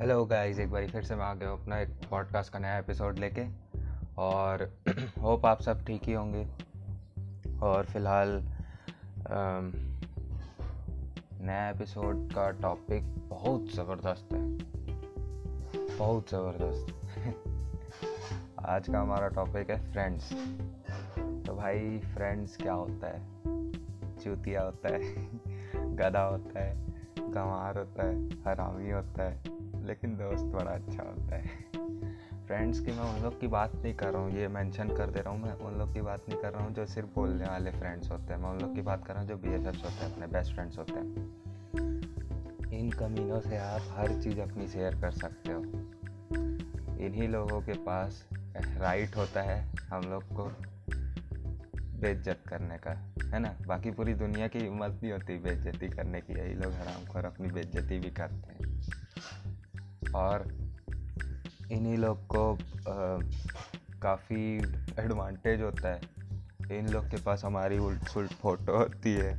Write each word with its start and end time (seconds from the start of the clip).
Hello 0.00 0.24
guys 0.26 0.58
एक 0.58 0.70
बार 0.70 0.86
फिर 0.86 1.02
से 1.02 1.16
मैं 1.16 1.24
आ 1.24 1.34
गया 1.34 1.48
हूँ 1.48 1.62
अपना 1.62 1.78
एक 1.78 1.88
पॉडकास्ट 2.10 2.52
का 2.52 2.58
नया 2.58 2.78
एपिसोड 2.78 3.18
लेके 3.18 3.46
और 4.18 4.78
होप 5.22 5.46
आप 5.46 5.60
सब 5.62 5.84
ठीक 5.84 6.04
ही 6.04 6.12
होंगे। 6.12 6.48
और 7.62 7.84
फ़िलहाल 7.84 8.42
नया 11.40 11.70
एपिसोड 11.70 12.32
का 12.32 12.50
टॉपिक 12.50 13.04
बहुत 13.28 13.74
ज़बरदस्त 13.74 14.32
है। 14.32 14.58
बहुत 15.98 16.30
ज़बरदस्त। 16.30 16.94
आज 18.58 18.88
का 18.88 19.00
हमारा 19.00 19.28
टॉपिक 19.28 19.70
है 19.70 19.92
फ्रेंड्स 19.92 20.32
तो 21.46 21.56
भाई 21.56 21.98
फ्रेंड्स 21.98 22.56
क्या 22.56 22.72
होता 22.72 23.06
है? 23.06 23.26
चूतिया 24.18 24.62
होता 24.62 24.88
है, 24.88 25.14
गधा 25.96 26.22
होता 26.22 26.60
है 26.60 26.89
गंवार 27.20 27.78
होता 27.78 28.06
है, 28.06 28.28
हरामी 28.46 28.90
होता 28.90 29.22
है, 29.22 29.42
लेकिन 29.86 30.16
दोस्त 30.16 30.44
बड़ा 30.44 30.70
अच्छा 30.70 31.02
होता 31.02 31.36
है। 31.36 31.70
फ्रेंड्स 32.46 32.80
की 32.80 32.92
मैं 32.92 33.14
उन 33.14 33.22
लोग 33.22 33.40
की 33.40 33.46
बात 33.46 33.74
नहीं 33.74 33.94
कर 33.94 34.12
रहा 34.12 34.22
हूँ, 34.22 34.32
ये 34.32 34.48
मेंशन 34.48 34.88
कर 34.88 35.10
दे 35.10 35.20
रहा 35.20 35.34
हूँ 35.34 35.42
मैं, 35.42 35.52
उन 35.52 35.74
लोग 35.74 35.92
की 35.92 36.00
बात 36.00 36.24
नहीं 36.28 36.40
कर 36.40 36.52
रहा 36.52 36.64
हूँ 36.64 36.74
जो 36.74 36.86
सिर्फ़ 36.86 37.08
बोलने 37.14 37.44
वाले 37.44 37.70
फ्रेंड्स 37.70 38.10
होते 38.10 38.32
हैं। 38.32 38.40
मैं 38.40 38.50
उन 38.50 38.60
लोग 38.60 38.74
की 38.74 38.82
बात 38.82 39.06
कर 39.06 39.12
रहा 39.12 39.22
हूँ 39.22 39.28
जो 39.28 39.36
बी 39.36 39.48
होते 39.48 39.68
हैं, 39.68 40.12
अपने 40.12 40.26
बेस्ट 40.26 40.54
फ्रेंड्स 40.54 40.78
होते 40.78 40.92
हैं। 40.92 42.70
इन 42.72 42.90
कमीनों 42.90 43.40
से 43.40 43.56
आप 43.56 43.80
हर 43.90 44.22
चीज़ 44.22 44.40
अपनी 44.40 44.68
शेयर 44.68 45.00
कर 45.00 45.10
सकते 45.10 45.52
हो। 45.52 45.60
इन्हीं 47.06 47.28
लोगों 47.28 47.60
के 47.60 47.72
पास 47.72 48.28
राइट 48.56 49.16
होता 49.16 49.42
है 49.42 49.60
हम 49.90 50.02
लोग 50.02 50.22
को 50.22 50.44
बेइज्जत 52.00 52.38
करने 52.48 52.78
का। 52.78 52.92
है 53.32 53.38
ना? 53.38 53.54
बाकी 53.66 53.90
पूरी 53.90 54.14
दुनिया 54.16 54.46
की 54.48 54.58
हिम्मत 54.58 54.98
नहीं 55.02 55.12
होती 55.12 55.36
बेइज्जती 55.38 55.88
करने 55.88 56.20
की, 56.20 56.38
यही 56.38 56.54
लोग 56.54 56.72
हराम 56.72 57.04
खोर 57.06 57.24
अपनी 57.24 57.48
बेइज्जती 57.48 57.98
भी 57.98 58.10
करते 58.10 58.52
हैं। 58.52 60.12
और 60.16 60.48
इन्हीं 61.72 61.96
लोग 61.98 62.26
को 62.26 62.58
काफ़ी 64.02 64.56
एडवांटेज 64.98 65.62
होता 65.62 65.88
है। 65.88 66.00
इन 66.70 66.88
लोग 66.88 67.04
के 67.10 67.16
पास 67.22 67.44
हमारी 67.44 67.78
उल्ट 67.78 68.08
सुलट 68.08 68.32
फ़ोटो 68.32 68.76
होती 68.76 69.12
है, 69.14 69.32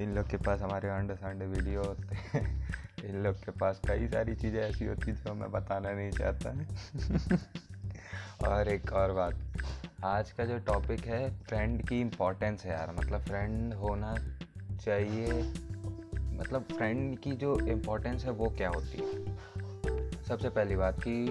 इन 0.00 0.14
लोग 0.14 0.28
के 0.30 0.36
पास 0.36 0.60
हमारे 0.62 0.88
अंडे 0.88 1.14
संडे 1.14 1.46
वीडियो 1.46 1.82
होते 1.82 2.14
हैं, 2.14 2.42
इन 3.04 3.22
लोग 3.22 3.36
के 3.36 3.50
पास 3.50 3.80
कई 3.88 4.08
सारी 4.08 4.34
चीज़ें 4.34 4.60
ऐसी 4.60 4.86
होती 4.86 5.12
जो 5.12 5.34
मैं 5.34 5.50
बताना 5.52 5.92
नहीं 5.92 6.10
चाहता। 6.10 6.50
और 8.48 8.68
एक 8.68 8.92
और 8.92 9.12
बात। 9.12 9.34
आज 10.04 10.32
का 10.32 10.44
जो 10.44 10.58
टॉपिक 10.58 11.00
है 11.00 11.38
फ्रेंड 11.38 11.88
की 11.88 12.00
इम्पोर्टेंस 12.00 12.64
है 12.64 12.72
यार। 12.72 12.94
मतलब 12.98 13.20
फ्रेंड 13.20 13.74
होना 13.74 14.16
चाहिए। 14.80 15.54
मतलब 16.14 16.62
फ्रेंड 16.62 17.18
की 17.18 17.32
जो 17.32 17.66
इम्पोर्टेंस 17.66 18.24
है, 18.24 18.30
वो 18.30 18.48
क्या 18.48 18.68
होती 18.68 18.98
है? 18.98 19.36
सबसे 20.24 20.48
पहली 20.48 20.76
बात 20.76 20.96
कि 21.08 21.26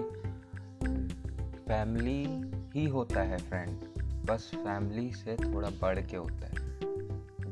फैमिली 1.67 2.51
ही 2.79 2.89
होता 2.89 3.21
है 3.21 3.37
फ्रेंड 3.37 3.79
बस 4.25 4.51
फैमिली 4.55 5.11
से 5.11 5.35
थोड़ा 5.35 5.69
बढ़ 5.69 6.01
के 6.01 6.17
होता 6.17 6.47
है। 6.47 6.79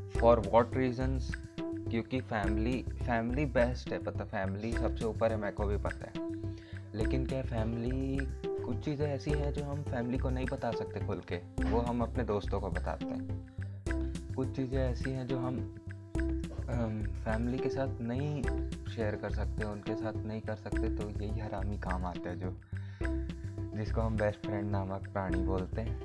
फॉर 0.09 0.39
वॉट 0.39 0.77
रीजन्स 0.77 1.35
क्योंकि 1.61 2.21
फैमिली 2.21 2.83
फैमिली 2.83 3.45
बेस्ट 3.45 3.91
है। 3.91 3.97
पता 3.97 4.23
फैमिली 4.23 4.73
सबसे 4.73 5.05
ऊपर 5.05 5.31
है, 5.31 5.37
मेरे 5.37 5.53
को 5.53 5.65
भी 5.65 5.77
पता 5.77 6.05
है। 6.05 6.27
लेकिन 6.95 7.25
क्या 7.25 7.41
फैमिली 7.41 8.27
कुछ 8.67 8.83
चीज़ें 8.85 9.05
ऐसी 9.07 9.31
हैं 9.31 9.51
जो 9.53 9.63
हम 9.63 9.81
फैमिली 9.83 10.17
को 10.17 10.29
नहीं 10.29 10.45
बता 10.45 10.71
सकते 10.71 10.99
खुल 10.99 11.21
के। 11.31 11.35
वो 11.63 11.79
हम 11.79 12.01
अपने 12.01 12.23
दोस्तों 12.23 12.59
को 12.61 12.69
बताते 12.69 13.05
हैं। 13.05 14.33
कुछ 14.35 14.55
चीज़ें 14.55 14.77
ऐसी 14.79 15.11
हैं 15.11 15.25
जो 15.27 15.37
हम 15.37 15.59
फैमिली 17.25 17.57
के 17.57 17.69
साथ 17.69 18.01
नहीं 18.01 18.41
शेयर 18.87 19.15
कर 19.15 19.31
सकते, 19.31 19.63
उनके 19.63 19.95
साथ 19.95 20.13
नहीं 20.25 20.41
कर 20.41 20.55
सकते 20.55 20.89
तो 20.95 21.09
यही 21.11 21.39
हरामी 21.39 21.77
काम 21.77 22.05
आता 22.05 22.29
है 22.29 22.35
जो, 22.39 22.53
जिसको 23.77 24.01
हम 24.01 24.17
बेस्ट 24.17 24.45
फ्रेंड 24.45 24.69
नामक 24.71 25.07
प्राणी 25.13 25.41
बोलते 25.43 25.81
हैं। 25.81 25.99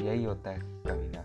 यही 0.00 0.24
होता 0.24 0.50
है 0.50 0.58
कभी 0.86 1.08
ना 1.08 1.24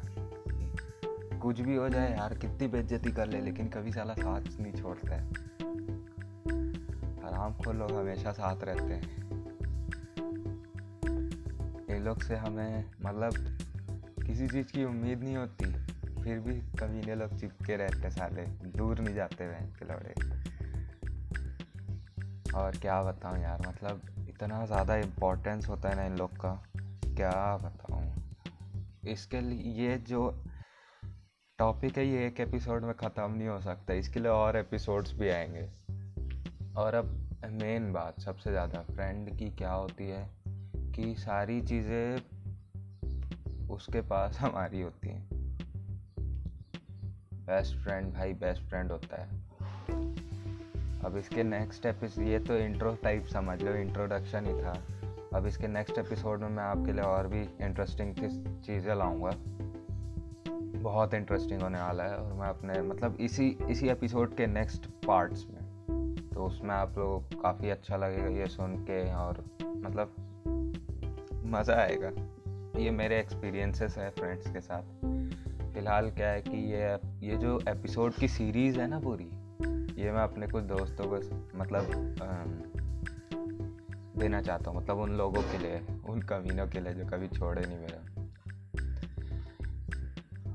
कुछ 1.39 1.61
भी 1.61 1.75
हो 1.75 1.89
जाए 1.89 2.11
यार, 2.11 2.33
कितनी 2.33 2.67
बेज्जती 2.67 3.11
कर 3.11 3.27
ले, 3.27 3.41
लेकिन 3.41 3.67
कभी 3.69 3.91
साला 3.91 4.13
साथ 4.13 4.59
नहीं 4.59 4.73
छोड़ता। 4.73 5.15
है 5.15 5.27
आराम 7.25 7.53
खोल 7.55 7.75
लोग 7.75 7.91
हमेशा 7.91 8.31
साथ 8.31 8.63
रहते 8.63 8.93
हैं। 8.93 9.38
ये 11.89 11.99
लोग 11.99 12.21
से 12.23 12.35
हमें 12.35 12.91
मतलब 13.01 13.33
किसी 14.25 14.47
चीज़ 14.47 14.71
की 14.71 14.83
उम्मीद 14.83 15.23
नहीं 15.23 15.35
होती, 15.35 15.65
फिर 16.23 16.39
भी 16.39 16.53
कमीने 16.77 17.15
लोग 17.15 17.37
चिपके 17.37 17.75
रहते 17.75 18.09
साले, 18.09 18.45
दूर 18.77 18.99
नहीं 18.99 19.15
जाते 19.15 19.47
वह 19.47 19.59
के 19.79 19.85
लौड़े 19.85 20.13
और 22.55 22.77
क्या 22.77 23.01
बताऊँ 23.03 23.41
यार 23.41 23.67
मतलब 23.67 24.27
इतना 24.29 24.65
ज़्यादा 24.65 24.95
इम्पोर्टेंस 24.95 25.67
होता 25.69 25.89
है 25.89 25.95
ना 25.95 26.03
इन 26.03 26.17
लोग 26.17 26.37
का, 26.37 26.53
क्या 27.07 27.57
बताऊँ? 27.57 28.13
इसके 29.07 29.41
लिए 29.41 29.87
ये 29.87 29.97
जो 29.97 30.29
टॉपिक 31.59 31.97
है, 31.97 32.07
ये 32.07 32.27
एक 32.27 32.39
एपिसोड 32.39 32.83
में 32.83 32.93
ख़त्म 32.93 33.31
नहीं 33.31 33.47
हो 33.47 33.59
सकता, 33.61 33.93
इसके 33.93 34.19
लिए 34.19 34.31
और 34.31 34.57
एपिसोड्स 34.57 35.13
भी 35.13 35.29
आएँगे। 35.29 35.69
और 36.77 36.95
अब 36.95 37.15
मेन 37.51 37.91
बात 37.93 38.19
सबसे 38.19 38.51
ज़्यादा 38.51 38.81
फ्रेंड 38.93 39.37
की 39.37 39.49
क्या 39.51 39.71
होती 39.71 40.09
है? 40.09 40.38
कि 40.99 41.15
सारी 41.15 41.61
चीज़ें 41.61 42.21
उसके 43.69 44.01
पास 44.01 44.37
हमारी 44.41 44.81
होती 44.81 45.09
हैं। 45.09 45.29
बेस्ट 47.33 47.75
फ्रेंड 47.75 48.13
भाई 48.13 48.33
बेस्ट 48.33 48.61
फ्रेंड 48.61 48.91
होता 48.91 49.21
है। 49.21 49.29
अब 51.05 51.17
इसके 51.17 51.43
नेक्स्ट 51.43 51.85
एपिसोड 51.85 52.25
ये 52.25 52.39
तो 52.39 52.57
इंट्रो 52.57 52.95
टाइप 52.95 53.25
समझ 53.25 53.61
लो 53.61 53.73
इंट्रोडक्शन 53.73 54.45
ही 54.45 54.53
था। 54.53 54.83
अब 55.33 55.45
इसके 55.45 55.67
नेक्स्ट 55.67 55.97
एपिसोड 55.97 56.41
में 56.41 56.49
मैं 56.49 56.63
आपके 56.63 56.91
लिए 56.91 57.01
और 57.01 57.27
भी 57.27 57.41
इंटरेस्टिंग 57.41 58.15
चीज़ें 58.61 58.95
लाऊँगा। 58.95 59.31
बहुत 60.79 61.13
इंटरेस्टिंग 61.13 61.61
होने 61.61 61.81
वाला 61.81 62.03
है 62.03 62.17
और 62.17 62.33
मैं 62.33 62.47
अपने 62.47 62.81
मतलब 62.81 63.17
इसी 63.19 63.57
इसी 63.69 63.89
एपिसोड 63.89 64.35
के 64.35 64.47
नेक्स्ट 64.47 64.85
पार्ट्स 64.85 65.45
में। 65.47 65.59
तो 66.33 66.45
उसमें 66.45 66.75
आप 66.75 66.97
लोग 66.97 67.41
काफ़ी 67.41 67.69
अच्छा 67.69 67.97
लगेगा 67.97 68.27
ये 68.27 68.47
सुन 68.47 68.75
के 68.75 69.13
और 69.13 69.45
मतलब 69.63 70.28
मज़ा 71.49 71.75
आएगा। 71.75 72.11
ये 72.79 72.91
मेरे 72.91 73.19
एक्सपीरियंसेस 73.19 73.97
है 73.97 74.09
फ्रेंड्स 74.09 74.51
के 74.51 74.61
साथ। 74.61 74.83
फ़िलहाल 75.73 76.09
क्या 76.11 76.29
है 76.29 76.41
कि 76.41 76.57
ये 76.73 76.93
ये 77.27 77.37
जो 77.37 77.59
एपिसोड 77.69 78.13
की 78.13 78.27
सीरीज़ 78.27 78.79
है 78.79 78.87
ना 78.87 78.99
पूरी, 78.99 79.29
ये 80.01 80.11
मैं 80.11 80.21
अपने 80.21 80.47
कुछ 80.47 80.63
दोस्तों 80.63 81.05
को 81.07 81.15
मतलब 81.57 82.15
देना 84.17 84.41
चाहता 84.41 84.71
हूँ। 84.71 84.77
मतलब 84.77 84.97
उन 84.97 85.11
लोगों 85.11 85.41
के 85.41 85.57
लिए, 85.57 85.81
उन 86.09 86.21
कमीनों 86.21 86.67
के 86.67 86.79
लिए 86.79 86.93
जो 86.93 87.05
कभी 87.05 87.27
छोड़े 87.27 87.61
नहीं 87.61 87.77
मेरा। 87.77 88.01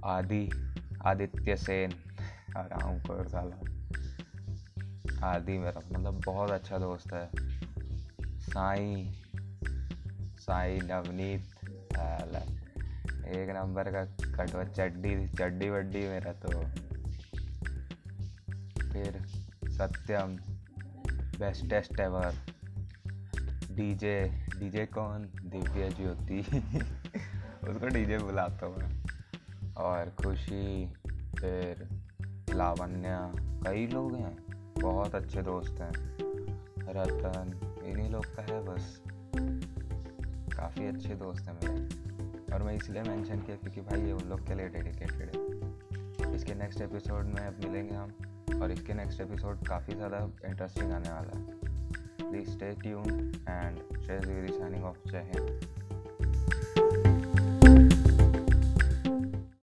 आदि, 0.06 0.50
आदित्य 1.06 1.56
सेन 1.56 1.92
आराम 2.56 2.98
को 2.98 3.28
साला 3.28 3.56
आदि 5.24 5.58
मेरा 5.58 5.80
मतलब 5.92 6.20
बहुत 6.26 6.50
अच्छा 6.50 6.78
दोस्त 6.78 7.12
है। 7.12 7.28
साई 8.40 9.10
साई 10.44 10.78
नवनीत 10.78 11.42
एक 13.28 13.56
नंबर 13.56 13.84
का 13.92 14.04
कटवा 14.36 14.64
चड्डी 14.64 15.28
चड्डी 15.28 15.70
वड्डी 15.70 15.98
मेरा 15.98 16.32
तो। 16.32 16.60
फिर 18.92 19.26
Satyam 19.70 20.36
bestest 21.38 22.00
ever 22.00 22.34
DJ 23.70 24.46
DJ 24.58 24.86
कौन? 24.86 25.22
दिव्या 25.24 25.88
ज्योति। 25.88 26.40
उसको 27.68 27.86
डीजे 27.86 28.18
बुलाता 28.18 28.66
हूँ 28.66 29.04
और 29.76 30.10
खुशी, 30.10 30.92
फिर 31.40 31.88
लावण्या। 32.54 33.32
कई 33.36 33.86
लोग 33.86 34.16
हैं, 34.16 34.36
बहुत 34.80 35.14
अच्छे 35.14 35.42
दोस्त 35.42 35.80
हैं। 35.80 36.16
रतन, 36.78 37.80
इन्हीं 37.84 38.10
लोग 38.10 38.24
का 38.36 38.42
है 38.42 38.64
बस। 38.64 39.02
काफ़ी 40.64 40.86
अच्छे 40.86 41.14
दोस्त 41.14 41.48
हैं 41.48 41.54
मेरे। 41.54 42.52
और 42.54 42.62
मैं 42.62 42.74
इसलिए 42.74 43.02
मेंशन 43.02 43.40
किया 43.40 43.56
क्योंकि 43.56 43.80
भाई 43.80 44.02
ये 44.02 44.12
उन 44.12 44.28
लोग 44.28 44.46
के 44.46 44.54
लिए 44.54 44.68
डेडिकेटेड 44.68 45.36
है। 45.36 46.34
इसके 46.34 46.54
नेक्स्ट 46.54 46.80
एपिसोड 46.80 47.24
में 47.24 47.40
अब 47.42 47.58
मिलेंगे 47.64 47.94
हम, 47.94 48.12
और 48.62 48.70
इसके 48.70 48.94
नेक्स्ट 48.94 49.20
एपिसोड 49.20 49.66
काफ़ी 49.66 49.94
ज़्यादा 49.94 50.18
इंटरेस्टिंग 50.44 50.92
आने 50.92 51.10
वाला 51.10 51.38
है। 51.38 52.30
Please 52.30 52.48
stay 52.50 52.70
tune 52.82 53.10
and 53.48 53.76
share 54.00 54.50
signing 54.50 54.84
off 54.84 55.08
जय 55.08 55.30
हिंद 55.34 55.83